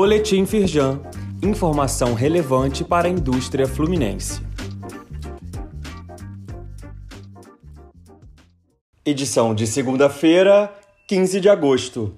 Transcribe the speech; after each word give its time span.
Boletim 0.00 0.46
Firjan. 0.46 1.00
Informação 1.42 2.14
relevante 2.14 2.84
para 2.84 3.08
a 3.08 3.10
indústria 3.10 3.66
fluminense. 3.66 4.40
Edição 9.04 9.52
de 9.52 9.66
segunda-feira, 9.66 10.72
15 11.08 11.40
de 11.40 11.48
agosto. 11.48 12.14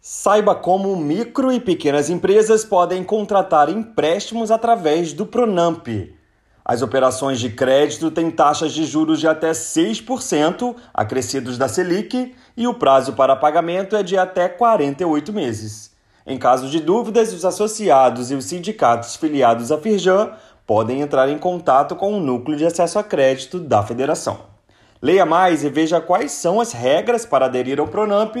Saiba 0.00 0.52
como 0.52 0.96
micro 0.96 1.52
e 1.52 1.60
pequenas 1.60 2.10
empresas 2.10 2.64
podem 2.64 3.04
contratar 3.04 3.68
empréstimos 3.68 4.50
através 4.50 5.12
do 5.12 5.24
Pronamp. 5.24 5.86
As 6.64 6.82
operações 6.82 7.38
de 7.38 7.50
crédito 7.50 8.10
têm 8.10 8.32
taxas 8.32 8.72
de 8.72 8.84
juros 8.84 9.20
de 9.20 9.28
até 9.28 9.52
6%, 9.52 10.74
acrescidos 10.92 11.56
da 11.56 11.68
Selic, 11.68 12.34
e 12.56 12.66
o 12.66 12.74
prazo 12.74 13.12
para 13.12 13.36
pagamento 13.36 13.94
é 13.94 14.02
de 14.02 14.18
até 14.18 14.48
48 14.48 15.32
meses. 15.32 15.91
Em 16.26 16.38
caso 16.38 16.68
de 16.68 16.78
dúvidas, 16.78 17.32
os 17.32 17.44
associados 17.44 18.30
e 18.30 18.34
os 18.34 18.44
sindicatos 18.44 19.16
filiados 19.16 19.72
à 19.72 19.78
Firjan 19.78 20.30
podem 20.66 21.00
entrar 21.00 21.28
em 21.28 21.38
contato 21.38 21.96
com 21.96 22.12
o 22.14 22.20
Núcleo 22.20 22.56
de 22.56 22.64
Acesso 22.64 22.98
a 22.98 23.02
Crédito 23.02 23.58
da 23.58 23.82
Federação. 23.82 24.38
Leia 25.00 25.26
mais 25.26 25.64
e 25.64 25.68
veja 25.68 26.00
quais 26.00 26.30
são 26.30 26.60
as 26.60 26.72
regras 26.72 27.26
para 27.26 27.46
aderir 27.46 27.80
ao 27.80 27.88
Pronamp 27.88 28.36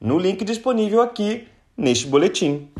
no 0.00 0.16
link 0.16 0.44
disponível 0.44 1.02
aqui 1.02 1.48
neste 1.76 2.06
boletim. 2.06 2.70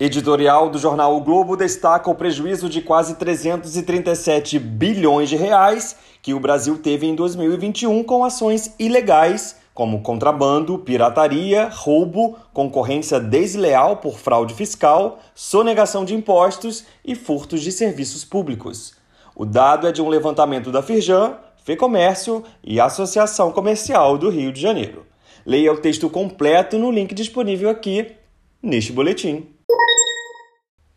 Editorial 0.00 0.70
do 0.70 0.78
jornal 0.78 1.16
O 1.16 1.20
Globo 1.20 1.56
destaca 1.56 2.08
o 2.08 2.14
prejuízo 2.14 2.68
de 2.70 2.80
quase 2.80 3.16
337 3.16 4.58
bilhões 4.58 5.28
de 5.28 5.36
reais 5.36 5.96
que 6.22 6.32
o 6.32 6.40
Brasil 6.40 6.78
teve 6.78 7.06
em 7.06 7.14
2021 7.14 8.02
com 8.04 8.24
ações 8.24 8.74
ilegais 8.78 9.56
como 9.78 10.00
contrabando, 10.00 10.76
pirataria, 10.76 11.68
roubo, 11.72 12.36
concorrência 12.52 13.20
desleal 13.20 13.98
por 13.98 14.18
fraude 14.18 14.52
fiscal, 14.52 15.20
sonegação 15.36 16.04
de 16.04 16.16
impostos 16.16 16.84
e 17.04 17.14
furtos 17.14 17.60
de 17.60 17.70
serviços 17.70 18.24
públicos. 18.24 18.96
O 19.36 19.44
dado 19.44 19.86
é 19.86 19.92
de 19.92 20.02
um 20.02 20.08
levantamento 20.08 20.72
da 20.72 20.82
Firjan, 20.82 21.36
Fecomércio 21.62 22.42
e 22.64 22.80
Associação 22.80 23.52
Comercial 23.52 24.18
do 24.18 24.28
Rio 24.28 24.52
de 24.52 24.60
Janeiro. 24.60 25.06
Leia 25.46 25.72
o 25.72 25.78
texto 25.78 26.10
completo 26.10 26.76
no 26.76 26.90
link 26.90 27.14
disponível 27.14 27.70
aqui 27.70 28.16
neste 28.60 28.92
boletim. 28.92 29.46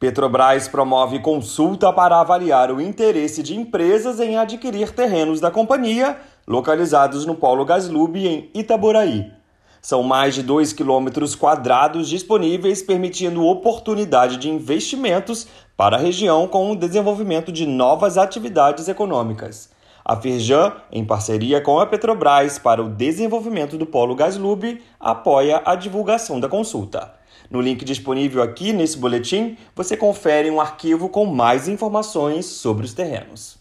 Petrobras 0.02 0.68
promove 0.68 1.20
consulta 1.20 1.94
para 1.94 2.20
avaliar 2.20 2.72
o 2.72 2.82
interesse 2.82 3.44
de 3.44 3.56
empresas 3.56 4.20
em 4.20 4.36
adquirir 4.36 4.92
terrenos 4.92 5.40
da 5.40 5.52
companhia 5.52 6.18
localizados 6.47 7.25
no 7.25 7.36
Polo 7.36 7.66
Gaslub 7.66 8.17
em 8.17 8.50
Itaboraí. 8.53 9.31
São 9.81 10.03
mais 10.03 10.36
de 10.36 10.44
2 10.44 10.73
quilômetros 10.73 11.33
quadrados 11.33 12.08
disponíveis, 12.08 12.83
permitindo 12.83 13.44
oportunidade 13.44 14.38
de 14.38 14.50
investimentos 14.50 15.48
para 15.75 15.98
a 15.98 16.00
região 16.00 16.48
com 16.48 16.72
o 16.72 16.75
desenvolvimento 16.75 17.52
de 17.52 17.66
novas 17.66 18.17
atividades 18.17 18.88
econômicas. 18.88 19.72
A 20.06 20.16
Firjan, 20.16 20.73
em 20.92 21.06
parceria 21.06 21.61
com 21.61 21.80
a 21.80 21.86
Petrobras 21.86 22.59
para 22.59 22.83
o 22.83 22.89
desenvolvimento 22.89 23.78
do 23.78 23.86
Polo 23.86 24.16
Gaslub, 24.16 24.81
apoia 25.00 25.61
a 25.66 25.76
divulgação 25.76 26.39
da 26.39 26.50
consulta. 26.50 27.14
No 27.50 27.61
link 27.61 27.83
disponível 27.86 28.42
aqui 28.42 28.73
nesse 28.73 28.98
boletim, 28.98 29.58
você 29.76 29.98
confere 29.98 30.50
um 30.50 30.61
arquivo 30.61 31.09
com 31.09 31.26
mais 31.26 31.67
informações 31.67 32.45
sobre 32.45 32.86
os 32.86 32.94
terrenos. 32.94 33.61